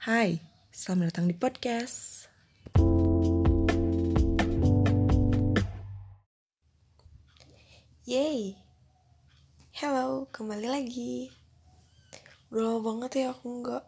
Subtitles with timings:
[0.00, 0.40] Hai,
[0.72, 2.24] selamat datang di podcast.
[8.08, 8.56] Yay,
[9.76, 11.28] hello, kembali lagi.
[12.48, 13.84] Udah lama banget ya aku nggak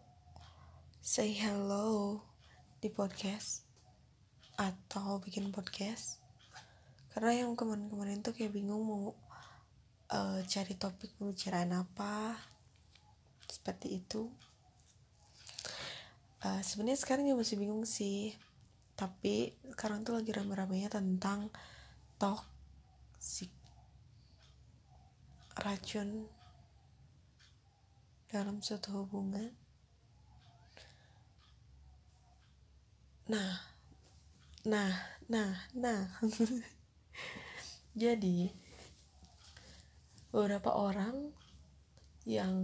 [1.01, 2.21] say hello
[2.85, 3.65] di podcast
[4.61, 6.21] atau bikin podcast.
[7.17, 9.17] Karena yang kemarin-kemarin tuh kayak bingung mau
[10.13, 12.37] uh, cari topik pembicaraan apa
[13.49, 14.52] seperti itu
[16.43, 18.35] uh, sebenarnya sekarang juga masih bingung sih.
[18.99, 21.49] Tapi sekarang tuh lagi rame-ramenya tentang
[22.21, 23.51] toxic
[25.59, 26.29] racun
[28.29, 29.53] dalam suatu hubungan.
[33.29, 33.65] Nah
[34.63, 34.93] nah
[35.27, 36.01] nah nah.
[38.03, 38.49] Jadi
[40.33, 41.29] beberapa orang
[42.25, 42.57] yang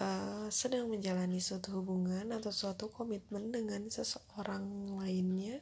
[0.00, 5.60] uh, sedang menjalani suatu hubungan atau suatu komitmen dengan seseorang lainnya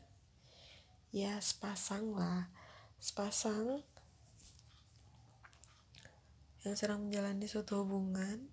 [1.11, 2.47] ya sepasang lah.
[3.01, 3.83] Sepasang
[6.61, 8.53] yang sedang menjalani suatu hubungan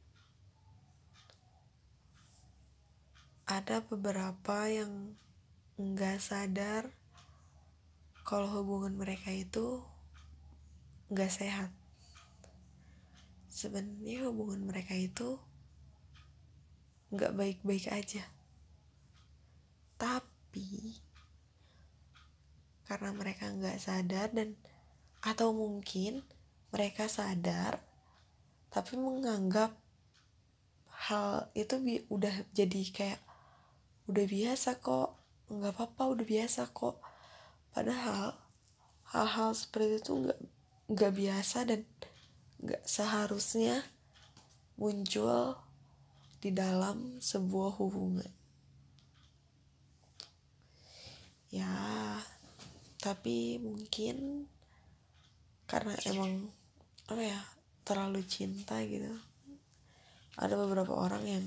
[3.48, 5.16] ada beberapa yang
[5.76, 6.90] nggak sadar
[8.28, 9.84] kalau hubungan mereka itu
[11.12, 11.72] nggak sehat.
[13.48, 15.40] Sebenarnya hubungan mereka itu
[17.12, 18.24] nggak baik-baik aja.
[19.98, 21.00] Tapi
[22.88, 24.56] karena mereka nggak sadar dan
[25.20, 26.24] atau mungkin
[26.72, 27.84] mereka sadar
[28.72, 29.76] tapi menganggap
[31.08, 33.22] hal itu bi udah jadi kayak
[34.08, 37.00] udah biasa kok nggak apa-apa udah biasa kok.
[37.72, 38.36] Padahal
[39.16, 40.40] hal-hal seperti itu nggak
[40.92, 41.82] nggak biasa dan
[42.60, 43.84] nggak seharusnya
[44.76, 45.56] muncul
[46.48, 48.32] di dalam sebuah hubungan.
[51.52, 51.68] Ya
[53.04, 54.48] tapi mungkin
[55.68, 56.48] karena emang
[57.12, 57.40] apa ya
[57.84, 59.12] terlalu cinta gitu.
[60.40, 61.46] Ada beberapa orang yang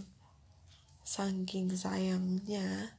[1.01, 2.93] saking sayangnya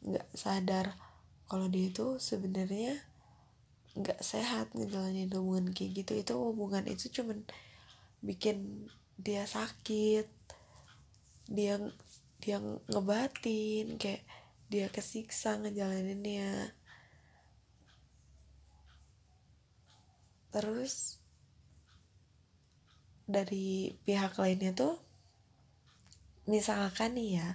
[0.00, 0.96] nggak sadar
[1.44, 2.96] kalau dia itu sebenarnya
[3.92, 6.16] nggak sehat ngejalanin hubungan kayak gitu.
[6.16, 7.44] Itu hubungan itu cuman
[8.24, 8.88] bikin
[9.20, 10.40] dia sakit
[11.50, 11.76] dia
[12.38, 14.22] dia ngebatin kayak
[14.70, 16.72] dia kesiksa ngejalaninnya.
[20.54, 21.20] Terus
[23.30, 24.98] dari pihak lainnya tuh
[26.50, 27.48] misalkan nih ya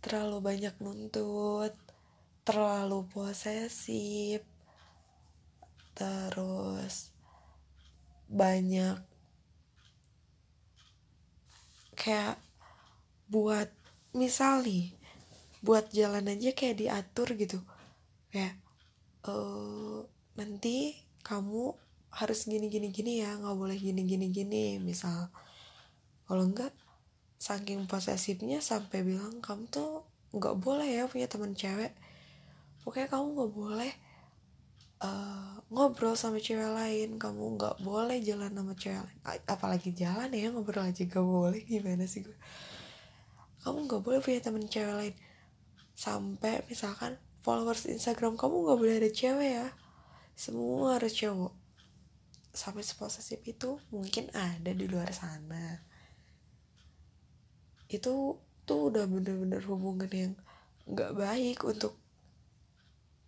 [0.00, 1.76] terlalu banyak nuntut
[2.40, 4.40] terlalu posesif
[5.92, 7.12] terus
[8.32, 8.96] banyak
[11.92, 12.40] kayak
[13.30, 13.70] buat
[14.10, 14.90] misal nih
[15.62, 17.62] buat jalan aja kayak diatur gitu.
[18.34, 18.58] Kayak
[19.28, 20.02] uh,
[20.34, 21.76] nanti kamu
[22.10, 24.82] harus gini gini gini ya nggak boleh gini gini gini.
[24.82, 25.30] Misal
[26.26, 26.74] kalau enggak
[27.40, 30.04] saking posesifnya sampai bilang kamu tuh
[30.34, 31.94] nggak boleh ya punya teman cewek.
[32.82, 33.92] Pokoknya kamu nggak boleh
[35.04, 37.20] uh, ngobrol sama cewek lain.
[37.20, 39.42] Kamu nggak boleh jalan sama cewek lain.
[39.44, 41.62] Apalagi jalan ya ngobrol aja gak boleh.
[41.68, 42.34] Gimana sih gue
[43.60, 45.14] kamu nggak boleh punya temen cewek lain.
[45.92, 49.68] Sampai misalkan followers Instagram kamu nggak boleh ada cewek ya.
[50.32, 51.52] Semua harus cowok.
[52.50, 55.84] Sampai seposesif itu mungkin ada di luar sana.
[57.90, 60.32] Itu tuh udah bener-bener hubungan yang
[60.88, 62.00] nggak baik untuk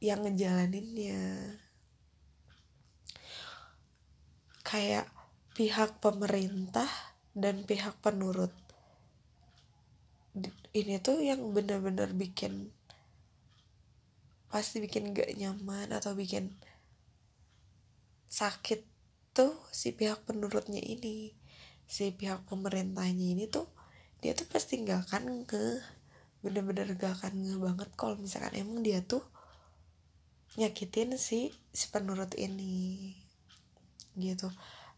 [0.00, 1.60] yang ngejalaninnya.
[4.64, 5.12] Kayak
[5.52, 6.88] pihak pemerintah
[7.36, 8.61] dan pihak penurut
[10.72, 12.72] ini tuh yang bener-bener bikin
[14.52, 16.52] pasti bikin gak nyaman atau bikin
[18.28, 18.84] sakit
[19.32, 21.32] tuh si pihak penurutnya ini.
[21.88, 23.68] Si pihak pemerintahnya ini tuh
[24.24, 25.64] dia tuh pasti gak akan nge
[26.40, 29.24] bener-bener gak akan nge banget kalau misalkan emang dia tuh
[30.56, 33.12] nyakitin si si penurut ini
[34.16, 34.48] gitu.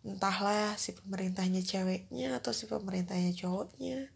[0.06, 4.10] Entahlah si pemerintahnya ceweknya atau si pemerintahnya cowoknya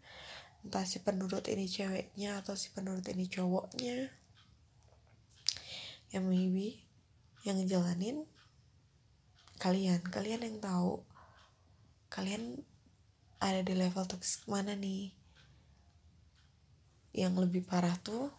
[0.65, 4.11] entah si penurut ini ceweknya atau si penurut ini cowoknya.
[6.11, 6.67] Yang maybe
[7.47, 8.27] yang ngejalanin
[9.61, 10.01] kalian.
[10.03, 11.03] Kalian yang tahu.
[12.09, 12.65] Kalian
[13.39, 15.15] ada di level toxic mana nih?
[17.15, 18.33] Yang lebih parah tuh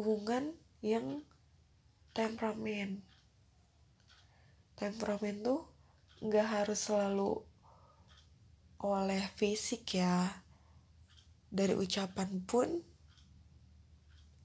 [0.00, 1.20] hubungan yang
[2.16, 3.04] temperamen.
[4.80, 5.68] Temperamen tuh
[6.22, 7.44] nggak harus selalu
[8.82, 10.28] oleh fisik ya.
[11.52, 12.68] Dari ucapan pun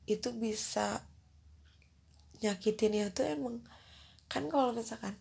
[0.08, 1.04] itu bisa
[2.40, 3.60] nyakitin ya tuh emang.
[4.30, 5.18] Kan kalau misalkan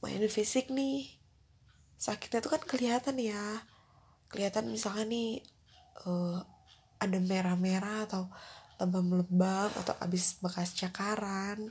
[0.00, 1.12] main fisik nih
[2.00, 3.62] sakitnya tuh kan kelihatan ya.
[4.32, 5.44] Kelihatan misalkan nih
[6.06, 6.40] uh,
[7.00, 8.30] ada merah-merah atau
[8.80, 11.68] lebam-lebam atau abis bekas cakaran.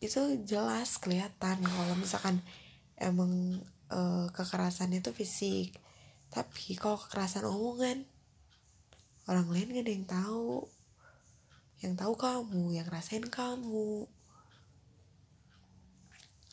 [0.00, 2.40] Itu jelas kelihatan kalau misalkan
[2.96, 3.60] emang
[3.90, 5.76] uh, kekerasan itu fisik.
[6.30, 8.06] Tapi kalau kekerasan omongan
[9.28, 10.68] orang lain gak ada yang tahu.
[11.84, 14.08] Yang tahu kamu yang rasain kamu.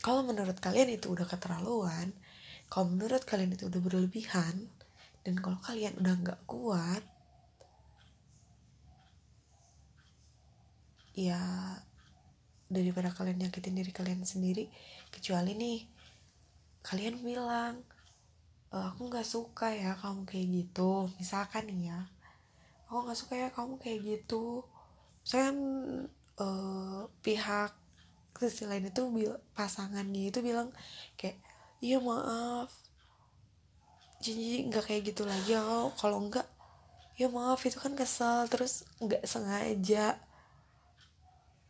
[0.01, 2.09] Kalau menurut kalian itu udah keterlaluan
[2.71, 4.71] kalau menurut kalian itu udah berlebihan
[5.27, 7.03] dan kalau kalian udah nggak kuat
[11.11, 11.43] ya
[12.71, 14.71] daripada kalian nyakitin diri kalian sendiri
[15.11, 15.83] kecuali nih
[16.81, 17.85] kalian bilang
[18.73, 21.09] e, aku nggak suka ya kamu kayak gitu.
[21.21, 21.99] Misalkan nih ya
[22.91, 24.67] aku nggak suka ya kamu kayak gitu.
[25.23, 25.57] Saya kan
[26.43, 27.71] uh, pihak
[28.35, 29.05] sisi lain itu
[29.53, 30.75] pasangannya itu bilang
[31.15, 31.39] kayak
[31.79, 32.67] iya maaf.
[34.19, 35.63] Janji nggak kayak gitu lagi ya.
[35.95, 36.43] Kalau nggak
[37.15, 38.49] ya maaf itu kan kesel.
[38.51, 40.19] Terus nggak sengaja.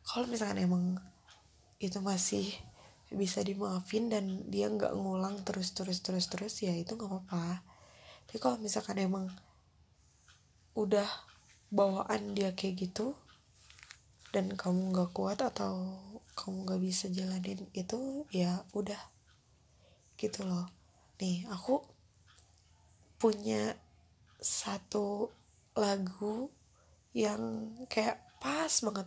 [0.02, 0.98] Kalau misalkan emang
[1.78, 2.50] itu masih
[3.12, 7.60] bisa dimaafin dan dia nggak ngulang terus terus terus terus ya itu nggak apa-apa.
[8.28, 9.28] Tapi kalau misalkan emang
[10.80, 11.08] udah
[11.68, 13.12] bawaan dia kayak gitu
[14.31, 16.00] dan kamu nggak kuat atau
[16.40, 19.00] kamu nggak bisa jalanin itu ya udah.
[20.16, 20.72] Gitu loh.
[21.19, 21.84] Nih aku
[23.19, 23.75] punya
[24.40, 25.30] satu
[25.75, 26.50] lagu
[27.12, 29.06] yang kayak pas banget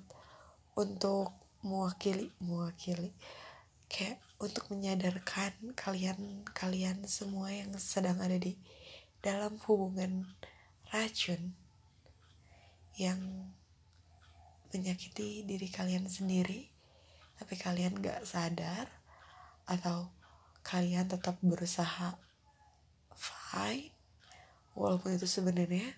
[0.76, 1.32] untuk
[1.64, 3.10] mewakili mewakili
[3.88, 8.58] kayak untuk menyadarkan kalian kalian semua yang sedang ada di
[9.24, 10.28] dalam hubungan
[10.92, 11.56] racun
[13.00, 13.48] yang
[14.74, 16.68] menyakiti diri kalian sendiri
[17.38, 18.86] tapi kalian gak sadar
[19.64, 20.12] atau
[20.60, 22.14] kalian tetap berusaha
[23.14, 23.94] fine
[24.74, 25.94] walaupun itu sebenarnya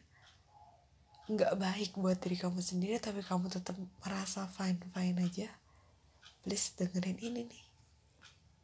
[1.26, 5.50] nggak baik buat diri kamu sendiri tapi kamu tetap merasa fine fine aja.
[6.46, 7.65] Please dengerin ini nih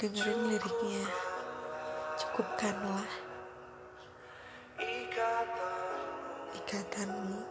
[0.00, 1.04] dengerin liriknya.
[2.16, 3.04] Cukupkanlah.
[6.56, 7.44] Ikatanmu.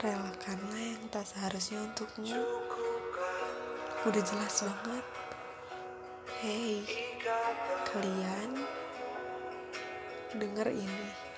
[0.00, 2.36] Relakanlah yang tak seharusnya untukmu.
[4.04, 5.04] Udah jelas banget.
[6.40, 6.84] Hey
[7.90, 8.64] kalian
[10.38, 11.29] denger ini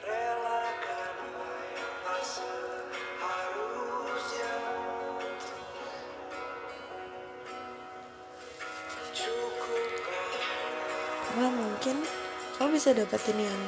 [12.83, 13.63] bisa dapetin yang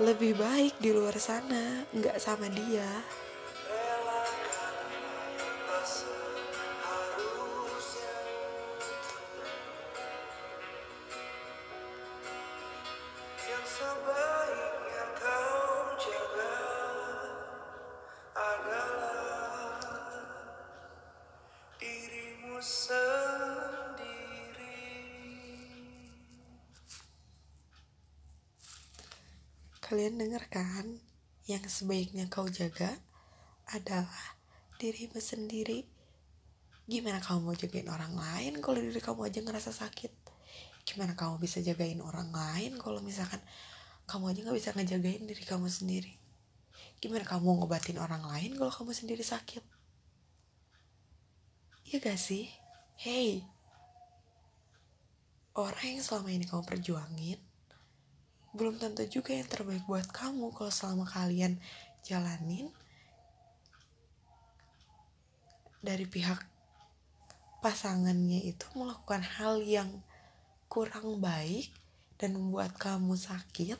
[0.00, 2.88] lebih baik di luar sana nggak sama dia
[29.86, 30.98] Kalian dengar kan?
[31.46, 32.90] Yang sebaiknya kau jaga
[33.70, 34.34] adalah
[34.82, 35.86] dirimu sendiri.
[36.90, 40.10] Gimana kamu mau jagain orang lain kalau diri kamu aja ngerasa sakit?
[40.82, 43.38] Gimana kamu bisa jagain orang lain kalau misalkan
[44.10, 46.18] kamu aja gak bisa ngejagain diri kamu sendiri?
[46.98, 49.62] Gimana kamu ngobatin orang lain kalau kamu sendiri sakit?
[51.86, 52.50] Iya gak sih?
[52.98, 53.46] Hey,
[55.54, 57.38] orang yang selama ini kamu perjuangin
[58.56, 61.60] belum tentu juga yang terbaik buat kamu kalau selama kalian
[62.02, 62.72] jalanin
[65.84, 66.42] dari pihak
[67.60, 70.02] pasangannya itu melakukan hal yang
[70.72, 71.68] kurang baik
[72.16, 73.78] dan membuat kamu sakit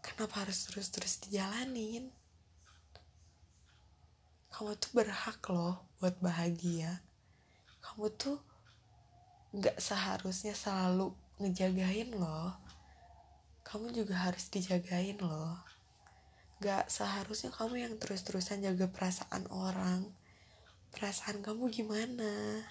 [0.00, 2.08] kenapa harus terus-terus dijalanin?
[4.50, 7.00] Kamu tuh berhak loh buat bahagia.
[7.80, 8.40] Kamu tuh
[9.54, 12.52] nggak seharusnya selalu ngejagain loh
[13.70, 15.54] kamu juga harus dijagain loh.
[16.58, 20.10] Nggak seharusnya kamu yang terus-terusan jaga perasaan orang.
[20.90, 22.66] Perasaan kamu gimana?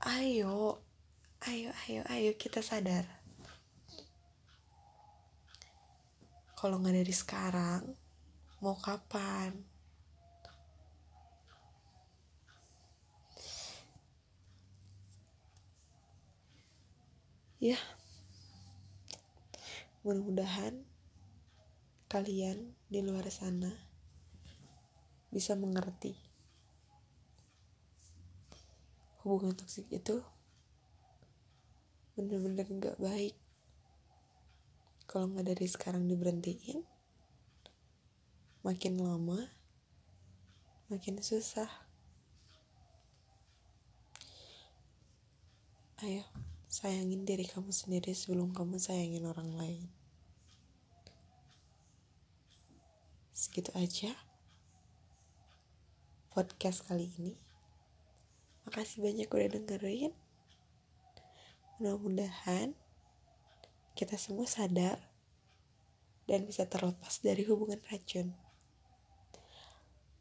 [0.00, 0.80] Ayo
[1.44, 3.04] ayo ayo ayo kita sadar.
[6.56, 7.92] Kalau nggak dari sekarang
[8.64, 9.52] mau kapan?
[17.60, 17.76] Ya
[20.02, 20.82] mudah-mudahan
[22.10, 23.70] kalian di luar sana
[25.30, 26.12] bisa mengerti
[29.22, 30.18] hubungan toksik itu
[32.18, 33.38] bener-bener gak baik.
[35.06, 36.82] Kalau nggak dari sekarang diberhentiin
[38.66, 39.38] makin lama
[40.90, 41.70] makin susah.
[46.02, 46.26] Ayo
[46.72, 49.84] sayangin diri kamu sendiri sebelum kamu sayangin orang lain
[53.36, 54.16] segitu aja
[56.32, 57.36] podcast kali ini
[58.64, 60.16] makasih banyak udah dengerin
[61.82, 62.78] Mudah-mudahan
[63.98, 65.02] kita semua sadar
[66.30, 68.30] dan bisa terlepas dari hubungan racun.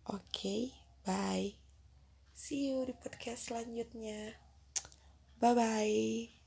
[0.09, 0.61] Oke, okay,
[1.05, 1.53] bye.
[2.33, 4.41] See you di podcast selanjutnya.
[5.37, 6.40] Bye bye.